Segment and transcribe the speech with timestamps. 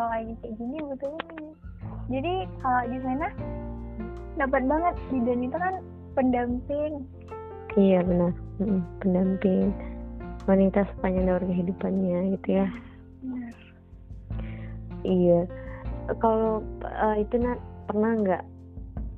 [0.00, 1.48] kalau lagi kayak gini butuh ini
[2.08, 2.32] jadi
[2.64, 3.28] kalau di sana
[4.40, 4.94] dapat banget.
[5.12, 5.74] Bidan itu kan
[6.16, 6.92] pendamping.
[7.76, 8.32] Iya benar.
[9.04, 9.76] Pendamping.
[10.48, 12.66] Wanita sepanjang dari kehidupannya gitu ya.
[13.20, 13.54] Benar.
[15.04, 15.40] iya.
[16.16, 18.44] Kalau eh, itu Nat, pernah nggak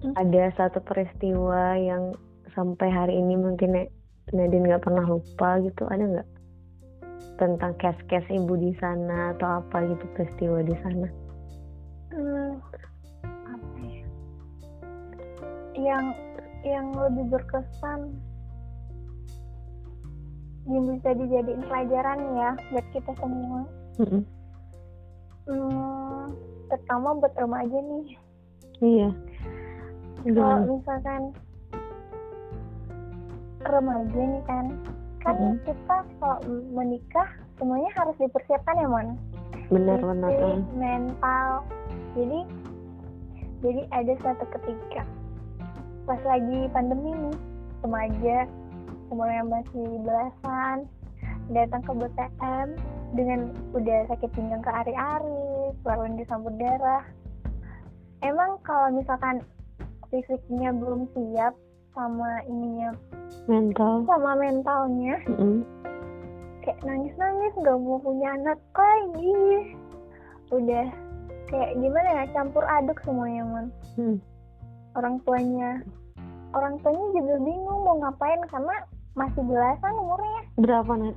[0.03, 0.19] Hmm?
[0.19, 2.11] ada satu peristiwa yang
[2.59, 3.95] sampai hari ini mungkin Ne-
[4.35, 5.87] Nadine nggak pernah lupa gitu?
[5.87, 6.29] Ada nggak
[7.41, 11.09] tentang kes-kes ibu di sana atau apa gitu peristiwa di sana?
[12.13, 12.53] Hmm,
[13.25, 14.07] apa ya?
[15.75, 16.05] Yang
[16.63, 18.15] yang lebih berkesan
[20.71, 23.61] yang bisa dijadiin pelajaran ya buat kita semua.
[23.99, 24.23] Mm-mm.
[25.51, 26.23] hmm,
[26.71, 28.07] terutama buat remaja nih.
[28.79, 29.11] Iya.
[30.23, 31.23] Kalau misalkan
[33.67, 34.67] remaja nih kan
[35.23, 35.57] kan Mm-mm.
[35.63, 36.39] kita kalau
[36.75, 39.09] menikah semuanya harus dipersiapkan ya mon
[39.71, 40.77] benar benar fisik, mm.
[40.77, 41.49] mental
[42.19, 42.41] jadi
[43.63, 45.03] jadi ada satu ketika
[46.05, 47.37] pas lagi pandemi nih
[47.87, 48.39] remaja
[49.15, 50.91] umur yang masih belasan
[51.55, 52.69] datang ke BTM
[53.13, 53.41] dengan
[53.77, 57.05] udah sakit pinggang ke ari-ari baru disambut darah
[58.25, 59.45] emang kalau misalkan
[60.09, 61.55] fisiknya belum siap
[61.93, 62.91] sama ininya.
[63.45, 64.05] Mental.
[64.07, 65.17] Sama mentalnya.
[65.29, 65.65] Mm-mm.
[66.63, 69.75] kayak nangis-nangis gak mau punya anak lagi.
[70.49, 70.87] Udah.
[71.51, 73.67] Kayak gimana ya campur aduk semuanya man
[73.99, 74.17] Mm.
[74.95, 75.71] orang tuanya.
[76.55, 78.77] Orang tuanya juga bingung mau ngapain karena
[79.13, 80.43] masih belasan umurnya.
[80.55, 81.17] Berapa Nat?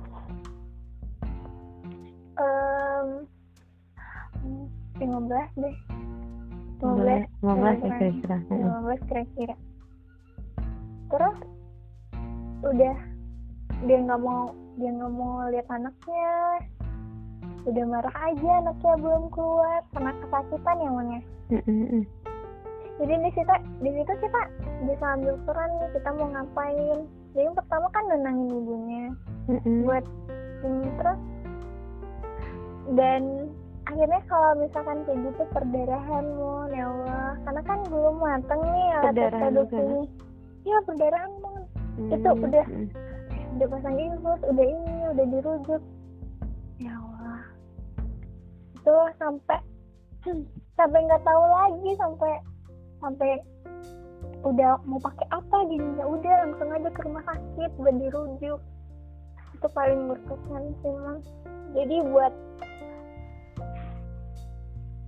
[2.36, 3.08] Em,
[4.98, 5.76] 15 deh.
[6.76, 8.60] 15 15 ya kira-kira Mm.
[8.60, 9.54] 15 kira-kira
[11.06, 11.36] terus
[12.66, 12.96] udah
[13.84, 16.32] dia nggak mau dia nggak mau lihat anaknya.
[17.66, 21.20] Udah marah aja anaknya belum keluar karena kesakitan ya Mon, ya?
[21.46, 22.02] Mm-mm.
[22.96, 23.54] jadi di situ
[23.84, 24.40] di situ kita
[24.82, 26.98] bisa ambil peran nih kita mau ngapain?
[27.34, 29.04] Jadi yang pertama kan nenangin ibunya.
[29.84, 30.04] Buat
[30.62, 31.20] ini terus
[32.94, 33.22] dan
[33.90, 37.30] akhirnya kalau misalkan kayak gitu perdarahan mon ya Allah.
[37.42, 39.54] Karena kan belum mateng nih alat Perdarahan
[40.66, 41.62] iya perdarahan mon
[42.10, 42.44] itu Mm.
[42.44, 42.88] udah- Mm.
[43.56, 45.82] udah pasang infus udah ini udah dirujuk.
[46.76, 47.40] Ya Allah.
[48.76, 49.58] Itu sampai
[50.76, 52.32] sampai nggak tahu lagi sampai
[52.98, 53.30] sampai
[54.42, 58.60] udah mau pakai apa gini ya udah langsung aja ke rumah sakit buat dirujuk.
[59.54, 61.20] Itu paling berkesan sih Mang.
[61.72, 62.32] jadi buat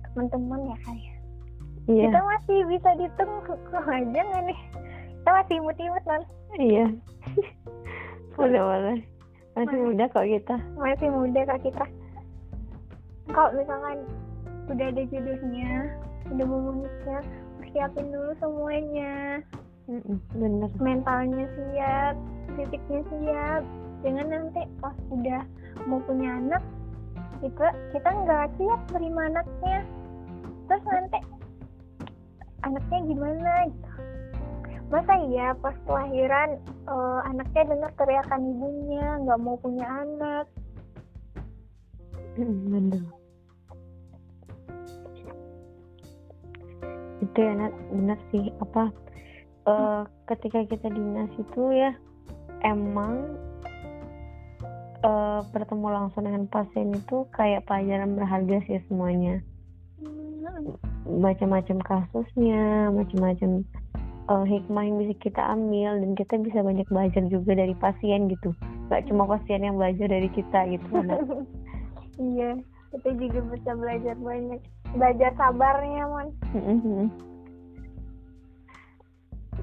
[0.05, 1.15] teman-teman ya kayak
[1.87, 2.03] iya.
[2.09, 4.59] Kita masih bisa ditunggu aja nggak nih
[5.29, 6.23] kita masih imut-imut non
[6.57, 6.85] iya.
[8.33, 8.97] Boleh boleh.
[9.53, 10.57] Masih muda kok kita.
[10.73, 11.85] Masih muda kak kita.
[13.29, 14.09] Kalau misalkan
[14.73, 15.93] udah ada jodohnya
[16.33, 17.21] udah mau menikah
[17.61, 19.45] persiapin dulu semuanya.
[20.33, 20.69] Bener.
[20.81, 22.17] Mentalnya siap
[22.57, 23.61] fisiknya siap.
[24.01, 25.45] Jangan nanti pas udah
[25.85, 26.63] mau punya anak
[27.45, 29.85] kita kita nggak siap terima anaknya.
[30.65, 31.21] Terus nanti
[32.65, 33.88] anaknya gimana gitu
[34.89, 36.57] masa iya pas kelahiran
[36.89, 40.45] eh, anaknya dengar teriakan ibunya nggak mau punya anak.
[42.37, 43.05] Bener
[47.19, 48.49] itu ya Nat bener sih.
[48.63, 48.89] Apa
[49.67, 50.01] eh,
[50.33, 51.91] ketika kita dinas itu ya
[52.65, 53.37] emang
[55.03, 59.43] eh, bertemu langsung dengan pasien itu kayak pelajaran berharga sih semuanya.
[59.99, 63.63] Hmm, macam-macam kasusnya macam-macam
[64.29, 68.53] eh, hikmah yang bisa kita ambil dan kita bisa banyak belajar juga dari pasien gitu.
[68.93, 70.85] Gak cuma pasien yang belajar dari kita gitu
[72.33, 72.57] iya
[72.89, 74.61] kita juga bisa belajar banyak.
[74.97, 76.27] Belajar sabarnya mon.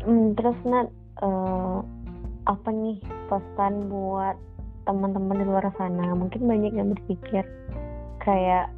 [0.06, 0.88] Hmm, terus Nat
[1.22, 1.78] eh,
[2.46, 4.38] apa nih pesan buat
[4.86, 6.14] teman-teman di luar sana?
[6.14, 7.42] Mungkin banyak yang berpikir
[8.22, 8.70] kayak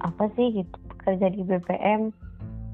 [0.00, 2.10] apa sih gitu kerja di BPM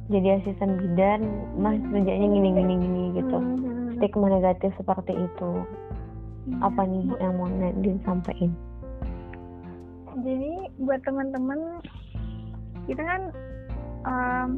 [0.06, 1.20] jadi asisten bidan
[1.58, 3.38] mah kerjanya gini gini gini gitu.
[3.38, 3.74] Mhm.
[3.96, 5.52] stigma negatif seperti itu.
[6.46, 6.62] Iya.
[6.62, 8.54] apa nih yang mau Nadine sampaikan?
[10.22, 11.82] Jadi buat teman-teman
[12.86, 13.22] kita kan
[14.06, 14.48] em,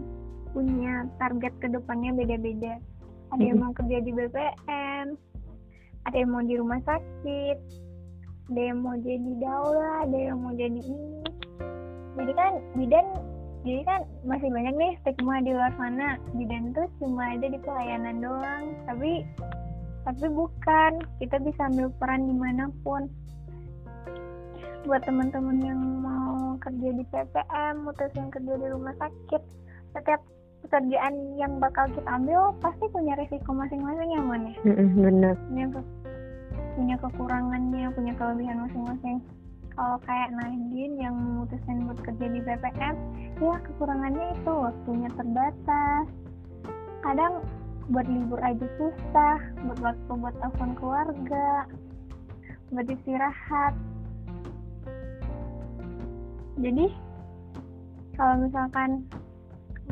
[0.53, 2.77] punya target ke depannya beda-beda.
[3.33, 5.17] Ada yang mau kerja di BPM
[6.09, 7.59] ada yang mau di rumah sakit
[8.49, 11.21] ada yang mau jadi daulah ada yang mau jadi ini.
[12.17, 13.07] Jadi kan bidan
[13.67, 16.15] jadi kan masih banyak nih stigma di luar sana.
[16.35, 18.65] Bidan tuh cuma ada di pelayanan doang.
[18.87, 19.27] Tapi
[20.07, 20.93] tapi bukan.
[21.19, 23.11] Kita bisa ambil peran di mana pun.
[24.87, 29.43] Buat teman-teman yang mau kerja di PPM mutusin kerja di rumah sakit
[29.93, 30.23] setiap
[30.65, 34.55] pekerjaan yang bakal kita ambil pasti punya resiko masing-masing ya man ya?
[34.65, 35.35] Mm-mm, bener.
[35.51, 35.93] Punya ke-
[36.79, 39.19] punya kekurangannya punya kelebihan masing-masing
[39.79, 42.95] kalau kayak Nadine yang memutuskan buat kerja di PPM
[43.39, 46.07] ya kekurangannya itu waktunya terbatas.
[47.07, 47.47] Kadang
[47.87, 51.71] buat libur aja susah buat waktu buat telepon keluarga
[52.75, 53.79] buat istirahat.
[56.59, 56.91] Jadi
[58.19, 59.07] kalau misalkan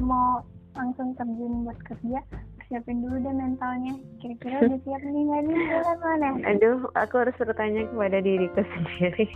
[0.03, 0.43] mau
[0.75, 2.27] langsung terjun buat kerja
[2.67, 3.95] siapin dulu deh mentalnya.
[4.19, 5.59] Kira-kira udah siap nih nggak nih
[6.03, 9.31] mana aduh aku harus bertanya kepada diriku sendiri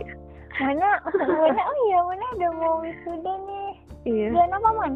[0.61, 0.89] mana
[1.25, 3.69] mana oh iya mana udah mau wisuda nih.
[4.05, 4.27] Iya.
[4.33, 4.93] Bulan apa man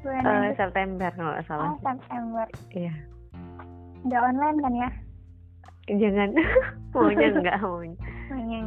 [0.00, 0.56] bulan Agustus.
[0.56, 1.66] September kalau nggak salah.
[1.68, 2.46] Oh September.
[2.72, 2.94] Iya.
[4.08, 4.90] Udah online kan ya?
[5.90, 6.28] Jangan.
[6.94, 7.98] Maunya enggak maunya.
[8.30, 8.60] Makanya,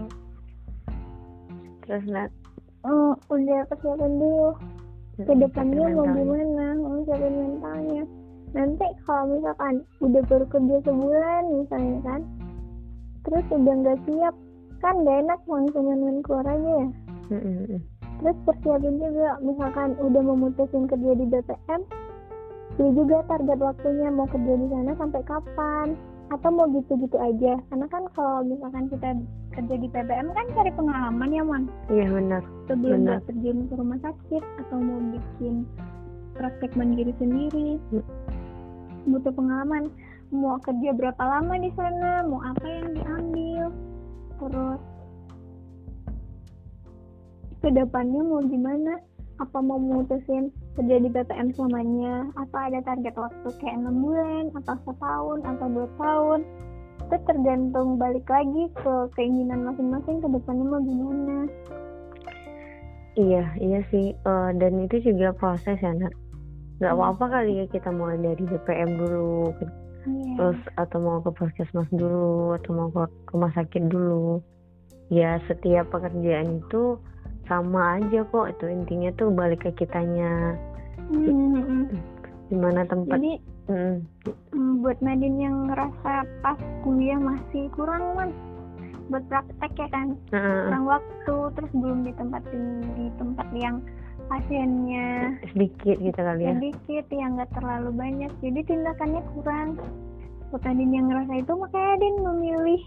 [1.87, 2.31] terus Nat?
[2.83, 4.49] Mm, udah persiapan dulu.
[5.19, 6.67] Ke depannya tapi mau gimana?
[6.79, 8.03] Mau siapin mentalnya.
[8.53, 9.73] Nanti kalau misalkan
[10.03, 12.21] udah baru kerja sebulan misalnya kan
[13.23, 14.35] terus udah nggak siap
[14.83, 16.87] kan gak enak langsung main keluar aja ya
[18.19, 21.81] terus persiapin juga misalkan udah memutusin kerja di BPM
[22.73, 25.87] pilih juga target waktunya mau kerja di sana sampai kapan
[26.33, 27.61] atau mau gitu-gitu aja.
[27.69, 29.09] Karena kan kalau misalkan kita
[29.53, 31.63] kerja di PPM kan cari pengalaman ya man
[31.93, 32.41] iya benar.
[32.65, 33.21] Sebelum Benar.
[33.21, 35.55] mau terjun ke rumah sakit atau mau bikin
[36.33, 37.77] praktek mandiri sendiri.
[37.93, 38.05] Hmm.
[39.03, 39.91] butuh pengalaman
[40.31, 43.52] mau kerja berapa lama di sana mau apa yang diambil
[47.63, 48.99] ke depannya mau gimana
[49.39, 54.75] apa mau memutusin kerja di PPM selamanya apa ada target waktu kayak enam bulan atau
[54.83, 56.39] setahun atau dua tahun
[57.07, 61.37] itu tergantung balik lagi ke keinginan masing-masing ke depannya mau gimana
[63.13, 64.17] Iya, iya sih.
[64.17, 66.17] Eh, dan itu juga proses ya, Nak.
[66.81, 66.97] Nggak Hmm.
[66.97, 69.69] apa-apa kali ya kita mulai dari BPM dulu, ke-
[70.09, 70.33] Iya.
[70.33, 74.41] terus atau mau ke puskesmas dulu, atau mau ke rumah sakit dulu.
[75.13, 76.97] Ya, setiap pekerjaan itu
[77.61, 78.45] sama aja kok.
[78.57, 80.57] Itu intinya tuh balik ke kitanya.
[81.11, 82.01] Hmm, hmm, hmm.
[82.49, 83.17] Di mana tempat.
[83.21, 84.03] Jadi Mm,
[84.51, 88.35] mm, buat Nadine yang ngerasa pas kuliah masih kurang man
[89.07, 92.63] buat praktek ya kan Heeh, kurang waktu terus belum ditempatin
[92.99, 93.79] di tempat yang
[94.27, 96.59] pasiennya sedikit gitu kali ya.
[96.59, 99.79] sedikit yang nggak terlalu banyak jadi tindakannya kurang
[100.51, 102.81] buat Nadine yang ngerasa itu makanya Nadine memilih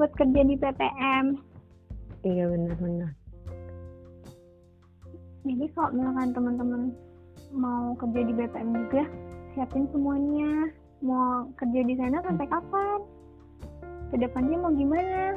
[0.00, 1.26] buat kerja di PPM
[2.24, 3.12] Iya benar-benar.
[5.44, 6.82] Jadi kalau misalkan teman-teman
[7.52, 9.04] mau kerja di BPM juga
[9.52, 10.72] siapin semuanya.
[11.04, 13.00] Mau kerja di sana sampai kapan?
[14.08, 15.36] Ke depannya mau gimana?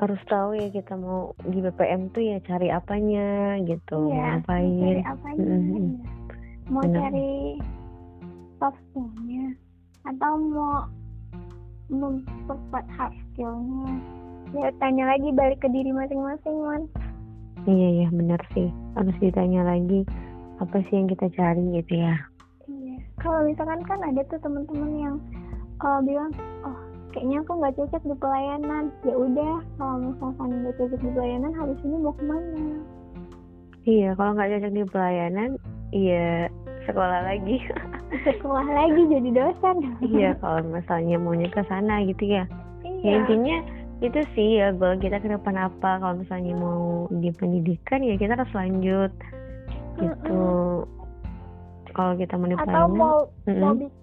[0.00, 4.80] Harus tahu ya kita mau di BPM tuh ya cari apanya gitu, mau ngapain.
[4.80, 5.80] cari apanya iya.
[6.68, 7.00] mau Benar.
[7.00, 7.32] cari
[8.60, 9.56] soft skillnya
[10.04, 10.84] atau mau
[11.92, 13.92] memperkuat hard skillnya.
[14.52, 16.82] Ya tanya lagi balik ke diri masing-masing man
[17.66, 20.06] Iya iya benar sih harus ditanya lagi
[20.62, 22.16] apa sih yang kita cari gitu ya.
[22.70, 25.16] iya kalau misalkan kan ada tuh teman-teman yang
[25.84, 26.32] uh, bilang
[26.64, 26.78] oh
[27.12, 31.78] kayaknya aku nggak cocok di pelayanan ya udah kalau misalkan nggak cocok di pelayanan habis
[31.84, 32.80] ini mau ke mana
[33.86, 35.50] Iya kalau nggak cocok di pelayanan,
[35.94, 36.50] iya
[36.90, 37.62] sekolah lagi.
[38.26, 42.50] sekolah lagi jadi dosen iya kalau misalnya maunya ke sana gitu ya.
[42.82, 43.56] Ya iya intinya
[44.04, 46.00] itu sih ya goal kita ke depan apa?
[46.00, 49.12] Kalau misalnya mau di pendidikan ya kita harus lanjut.
[49.96, 50.42] Gitu.
[51.96, 53.74] Kalau kita mau di atau mau mau mm-mm.
[53.80, 53.96] bi-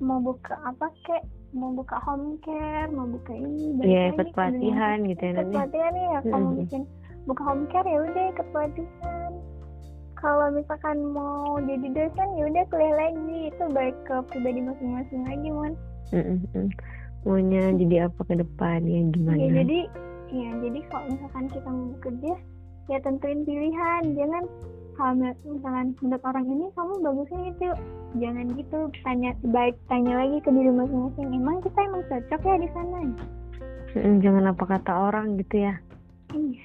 [0.00, 4.34] mau buka apa kek mau buka home care mau buka ini Iya, lagi ikut ke
[4.36, 6.58] pelatihan gitu ya ikut pelatihan ya kalau Mm-mm.
[6.64, 6.82] bikin
[7.28, 9.32] buka home care ya udah ikut pelatihan.
[10.18, 13.38] Kalau misalkan mau jadi dosen ya udah kuliah lagi.
[13.52, 15.74] Itu baik ke pribadi masing-masing lagi man
[16.16, 16.72] Mm-mm.
[17.26, 19.38] Maunya jadi apa ke depan ya gimana?
[19.38, 19.78] ya jadi
[20.28, 22.32] ya jadi kalau misalkan kita mau bekerja
[22.88, 24.02] ya tentuin pilihan.
[24.16, 24.44] Jangan
[24.96, 27.68] kalau mi- misalkan menurut orang ini kamu bagusnya itu.
[28.18, 31.28] Jangan gitu tanya baik tanya lagi ke diri masing-masing.
[31.30, 32.98] Emang kita emang cocok ya di sana?
[34.24, 35.74] Jangan apa kata orang gitu ya.
[36.32, 36.64] iya.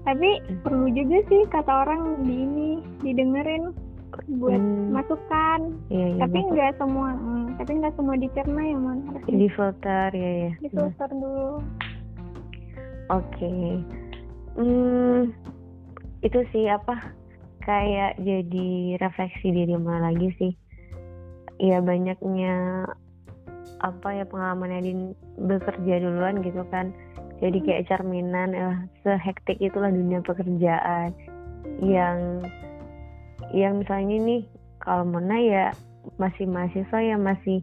[0.00, 2.70] Tapi perlu juga sih kata orang di ini
[3.04, 3.70] didengerin
[4.36, 4.90] buat Hmm.
[4.92, 6.20] masukan Iya iya.
[6.20, 10.52] tapi nggak semua hmm, tapi nggak semua dicerna ya man harus di filter ya ya.
[10.58, 11.62] di filter dulu
[13.10, 13.82] Oke.
[14.54, 15.34] Hmm,
[16.22, 17.10] itu sih apa
[17.60, 20.52] kayak jadi refleksi diri mana lagi sih.
[21.58, 22.86] Ya banyaknya
[23.82, 25.04] apa ya pengalaman Nadine
[25.36, 26.94] bekerja duluan gitu kan.
[27.40, 31.10] jadi kayak cerminan eh, sehektik itulah dunia pekerjaan
[31.80, 32.44] yang
[33.52, 34.42] yang misalnya nih
[34.80, 35.64] kalau Mona ya
[36.16, 37.60] masih mahasiswa ya masih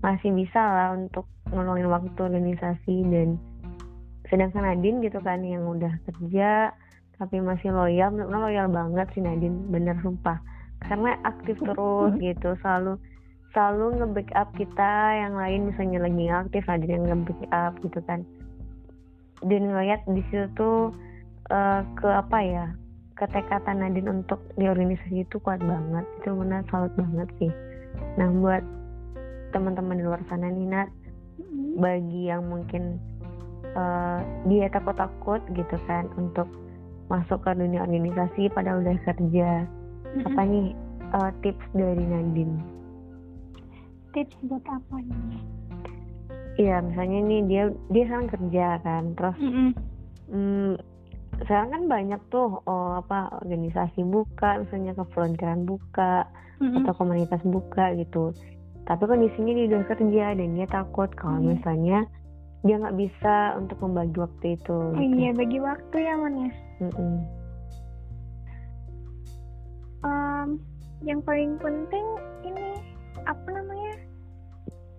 [0.00, 3.36] masih bisa lah untuk ngeluangin waktu organisasi dan
[4.32, 6.72] sedangkan Nadine gitu kan yang udah kerja
[7.20, 10.40] tapi masih loyal Mona loyal banget sih Nadine bener sumpah.
[10.84, 12.98] Karena aktif terus gitu selalu
[13.54, 18.26] selalu nge-backup kita yang lain misalnya lagi aktif ada yang nge-backup gitu kan.
[19.44, 20.90] Dan ngeliat di situ tuh
[21.52, 22.66] uh, ke apa ya
[23.14, 27.52] ketekatan Nadine untuk di organisasi itu kuat banget itu benar salut banget sih
[28.18, 28.62] nah buat
[29.54, 31.78] teman-teman di luar sana nih Nat mm-hmm.
[31.78, 32.98] bagi yang mungkin
[33.78, 34.18] uh,
[34.50, 36.50] dia takut-takut gitu kan untuk
[37.06, 40.26] masuk ke dunia organisasi pada udah kerja mm-hmm.
[40.26, 40.68] apa nih
[41.14, 42.74] uh, tips dari Nadine
[44.14, 45.42] tips buat apa nih?
[46.54, 49.70] Iya, misalnya nih dia dia sekarang kerja kan, terus mm -mm.
[50.24, 50.74] Hmm,
[51.42, 56.28] sekarang kan banyak tuh oh, apa organisasi buka, misalnya kevolontiran buka
[56.60, 56.76] mm -mm.
[56.84, 58.30] atau komunitas buka gitu.
[58.84, 61.46] Tapi kondisinya dia udah kerja dan dia takut kalau mm.
[61.56, 62.06] misalnya
[62.64, 64.78] dia nggak bisa untuk membagi waktu itu.
[64.78, 65.16] Oh, gitu.
[65.18, 66.50] Iya, bagi waktu ya ya.
[66.80, 67.14] Mm -mm.
[70.04, 70.48] Um,
[71.00, 72.06] yang paling penting
[72.44, 72.76] ini
[73.24, 73.96] apa namanya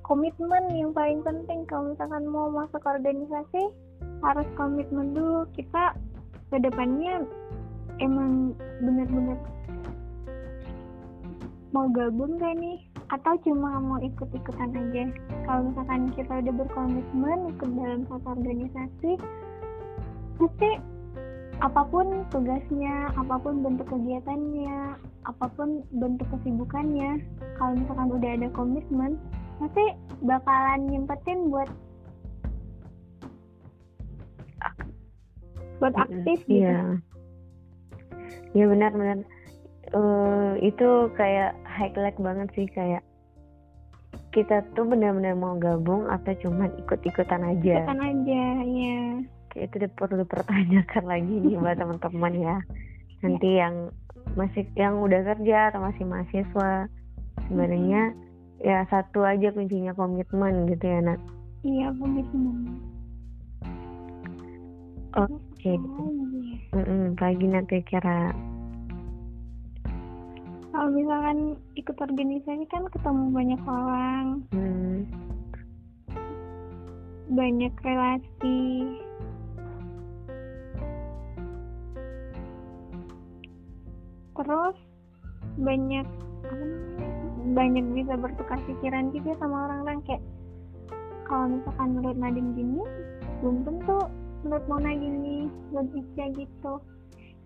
[0.05, 3.73] komitmen yang paling penting kalau misalkan mau masuk organisasi
[4.21, 5.97] harus komitmen dulu kita
[6.55, 7.27] ke depannya
[7.99, 9.35] emang benar-benar
[11.75, 12.79] mau gabung gak nih?
[13.11, 15.11] Atau cuma mau ikut-ikutan aja?
[15.43, 19.11] Kalau misalkan kita udah berkomitmen ikut dalam satu organisasi
[20.39, 20.71] pasti
[21.63, 27.23] apa pun tugasnya apa pun bentuk kegiatannya apa pun bentuk kesibukannya
[27.55, 29.15] kalau misalkan udah ada komitmen
[29.63, 29.95] pasti
[30.27, 31.71] bakalan nyempetin buat
[35.79, 36.65] buat aktif gitu.
[36.65, 36.99] Iya.
[38.55, 39.17] Iya benar-benar
[39.91, 43.03] uh, itu kayak highlight banget sih kayak
[44.31, 47.87] kita tuh benar-benar mau gabung atau cuma ikut-ikutan aja.
[47.87, 48.99] Ikutan aja, ya.
[49.51, 52.57] Kayak itu perlu dipertanyakan lagi nih buat teman-teman ya.
[53.23, 53.67] Nanti ya.
[53.67, 53.75] yang
[54.35, 56.91] masih yang udah kerja atau masih mahasiswa
[57.47, 58.11] sebenarnya
[58.59, 61.21] ya satu aja kuncinya komitmen gitu ya Nat
[61.61, 62.81] iya komitmen
[65.65, 65.81] oke
[66.77, 68.29] mm -mm, pagi nanti kira
[70.75, 74.25] kalau misalkan ikut organisasi kan ketemu banyak orang.
[74.51, 75.07] Hmm.
[77.31, 78.61] banyak relasi.
[84.35, 84.77] Terus
[85.57, 86.07] banyak
[87.55, 90.03] banyak bisa bertukar pikiran juga sama orang-orang.
[90.03, 90.23] Kayak
[91.23, 92.83] kalau misalkan menurut Nadine gini
[93.39, 93.99] belum tentu
[94.45, 96.73] menurut Mona gini logiknya gitu.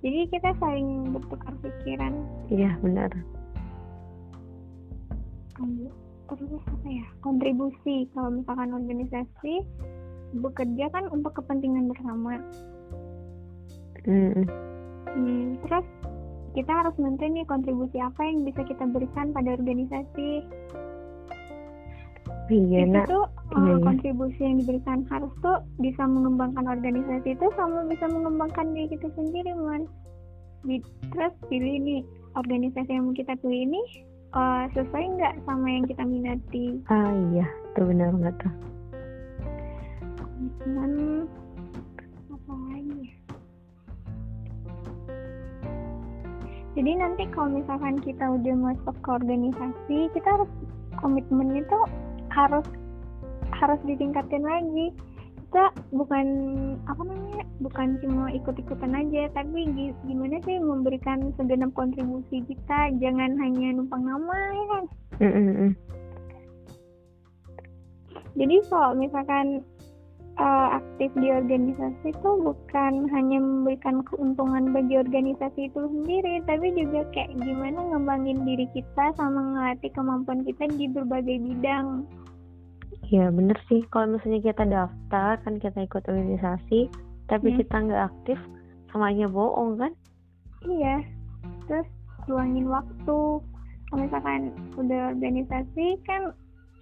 [0.04, 2.14] Jadi kita saling bertukar pikiran.
[2.52, 3.12] Iya benar.
[6.30, 8.08] Terus apa ya kontribusi.
[8.12, 9.64] Kalau misalkan organisasi
[10.36, 12.38] bekerja kan untuk kepentingan bersama.
[14.08, 14.48] Mm.
[15.12, 15.84] hmm, terus
[16.56, 20.42] kita harus nentuin nih kontribusi apa yang bisa kita berikan pada organisasi
[22.50, 23.76] iya itu tuh uh, iya.
[23.82, 29.54] kontribusi yang diberikan harus tuh bisa mengembangkan organisasi itu sama bisa mengembangkan diri kita sendiri
[29.56, 29.86] man
[31.16, 32.02] terus pilih nih
[32.36, 33.82] organisasi yang kita pilih ini
[34.36, 36.66] uh, sesuai nggak sama yang kita minati?
[36.92, 37.48] Ah iya.
[37.74, 38.54] Itu benar banget tuh.
[40.20, 40.94] Komitmen
[42.30, 43.14] apa lagi ya?
[46.78, 50.52] jadi nanti kalau misalkan kita udah masuk ke organisasi kita harus
[51.02, 51.86] komitmennya tuh
[52.32, 52.66] harus
[53.56, 54.88] harus ditingkatin lagi.
[55.50, 56.26] Kita bukan
[56.86, 59.66] apa namanya bukan cuma ikut-ikutan aja tapi
[60.06, 62.94] gimana sih memberikan segenap kontribusi kita?
[63.02, 64.84] Jangan hanya numpang nama ya kan?
[65.20, 65.72] Mm -hmm.
[68.40, 69.66] jadi kalau misalkan
[70.40, 77.04] uh, aktif di organisasi itu bukan hanya memberikan keuntungan bagi organisasi itu sendiri, tapi juga
[77.12, 82.08] kayak gimana ngembangin diri kita sama ngelatih kemampuan kita di berbagai bidang.
[83.12, 86.90] Ya bener sih, kalau misalnya kita daftar kan kita ikut organisasi,
[87.28, 87.58] tapi hmm.
[87.60, 88.40] kita nggak aktif,
[88.90, 89.92] sama aja bohong kan?
[90.66, 91.04] Iya,
[91.68, 91.88] terus
[92.32, 93.20] luangin waktu.
[93.90, 96.30] Kalau misalkan udah organisasi kan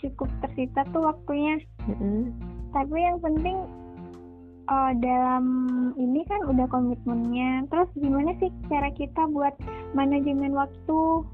[0.03, 1.55] cukup tersita tuh waktunya.
[1.87, 3.57] Mm -hmm tapi yang penting
[4.69, 5.45] uh, dalam
[5.97, 7.65] ini kan udah komitmennya.
[7.73, 9.57] Terus gimana sih cara kita buat
[9.97, 11.25] manajemen waktu?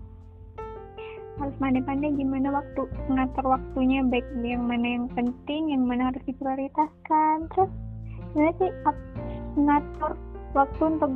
[1.42, 7.52] Harus pandai-pandai gimana waktu ngatur waktunya baik yang mana yang penting yang mana harus diprioritaskan.
[7.52, 7.72] Terus
[8.32, 9.12] sebenarnya sih ap-
[9.60, 10.12] ngatur
[10.56, 11.12] waktu untuk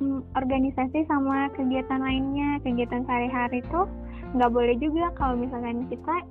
[0.00, 3.84] mm, organisasi sama kegiatan lainnya kegiatan sehari-hari tuh?
[4.32, 6.24] Nggak boleh juga kalau misalkan kita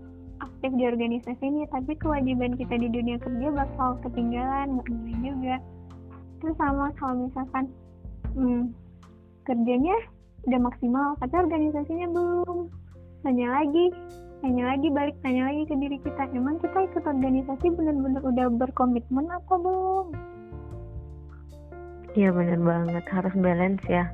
[0.57, 5.55] aktif di organisasi ini tapi kewajiban kita di dunia kerja bakal ketinggalan nggak boleh juga.
[6.41, 7.65] Terus sama kalau misalkan
[8.33, 8.73] hmm,
[9.45, 9.93] kerjanya
[10.49, 12.73] udah maksimal tapi organisasinya belum.
[13.21, 13.85] Tanya lagi
[14.41, 19.29] tanya lagi balik tanya lagi ke diri kita emang kita ikut organisasi benar-benar udah berkomitmen
[19.29, 20.07] apa belum?
[22.17, 23.05] Iya bener banget.
[23.13, 24.09] Harus balance ya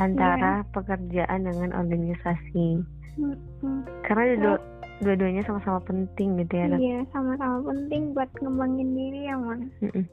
[0.00, 2.80] antara pekerjaan dengan organisasi.
[3.20, 3.80] Hmm, hmm.
[4.08, 4.71] Karena dua-
[5.02, 6.66] dua-duanya sama-sama penting gitu ya.
[6.78, 10.06] Iya sama-sama penting buat ngembangin diri ya man Mm-mm.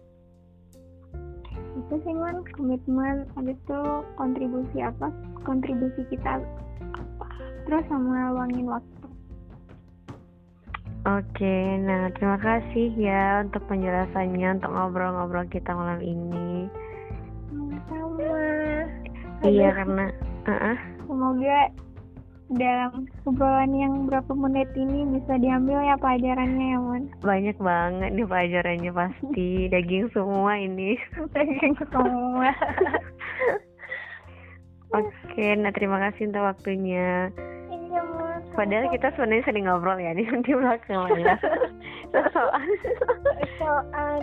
[1.79, 3.29] itu sih man komitmen.
[3.37, 3.81] Habis itu
[4.17, 5.07] kontribusi apa?
[5.45, 6.41] Kontribusi kita
[6.97, 7.27] apa?
[7.69, 8.99] Terus sama luangin waktu.
[11.07, 16.67] Oke, nah terima kasih ya untuk penjelasannya untuk ngobrol-ngobrol kita malam ini.
[17.87, 20.11] sama Iya karena,
[20.43, 21.59] uh semoga
[22.49, 28.25] dalam obrolan yang berapa menit ini bisa diambil ya pelajarannya ya man banyak banget nih
[28.25, 30.97] pelajarannya pasti daging semua ini.
[31.93, 32.49] semua
[34.89, 37.29] Oke, nah terima kasih untuk waktunya.
[37.69, 41.37] iya man Padahal kita sebenarnya sering ngobrol ya di di belakang layar.
[42.33, 42.65] Soal
[43.61, 44.17] soal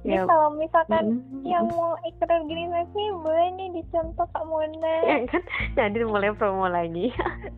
[0.00, 4.44] ya sih ya, Jadi kalau misalkan mm, yang mau ikut organisasi boleh nih dicontoh Kak
[4.48, 4.94] Mona.
[5.04, 5.42] ya kan
[5.76, 7.12] Nadine mulai promo lagi.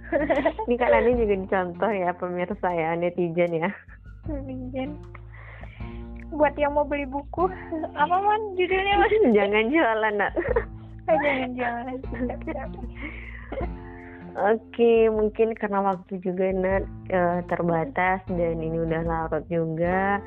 [0.66, 3.70] Ini kan Nadine juga dicontoh ya pemirsa ya netizen ya.
[4.26, 4.98] Netizen.
[6.32, 7.44] Buat yang mau beli buku,
[7.92, 9.12] apa man judulnya man?
[9.36, 10.32] Jangan jualan nak.
[11.02, 11.98] Eh, Jangan
[12.46, 12.70] jangan.
[14.54, 20.22] Oke, mungkin karena waktu juga Nat eh, terbatas dan ini udah larut juga.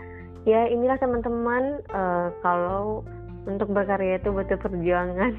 [0.45, 3.01] Ya inilah teman-teman eh, kalau
[3.49, 5.33] untuk berkarya itu butuh perjuangan.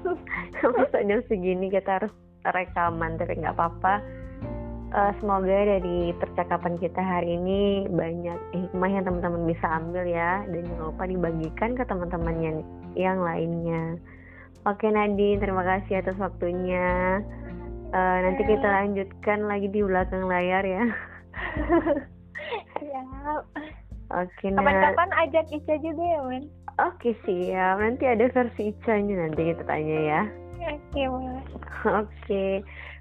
[0.76, 2.12] Masa jam segini kita harus
[2.44, 4.00] rekaman tapi nggak apa-apa.
[4.90, 10.66] Eh, semoga dari percakapan kita hari ini banyak hikmah yang teman-teman bisa ambil ya dan
[10.66, 12.58] jangan lupa dibagikan ke teman-teman yang
[12.98, 14.00] yang lainnya.
[14.66, 17.22] Oke Nadine, terima kasih atas waktunya.
[17.90, 20.84] Eh, nanti kita lanjutkan lagi di belakang layar ya.
[22.80, 23.04] Ya.
[24.10, 24.58] Oke, Nat.
[24.58, 26.44] Kapan-kapan ajak Ica juga ya man.
[26.82, 27.78] Oke, siap.
[27.78, 30.22] Nanti ada versi Ica-nya nanti kita tanya ya.
[30.60, 31.42] Oke boleh.
[31.86, 32.44] Oke.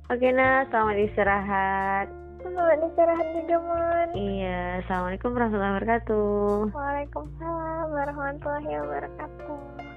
[0.10, 2.08] Oke, nah, selamat istirahat.
[2.40, 4.08] Selamat istirahat juga man.
[4.14, 6.54] Iya, Assalamualaikum warahmatullahi wabarakatuh.
[6.74, 9.89] Waalaikumsalam warahmatullahi wabarakatuh.